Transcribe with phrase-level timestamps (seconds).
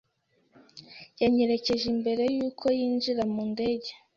[1.21, 3.89] Yanyerekeje mbere yuko yinjira mu ndege.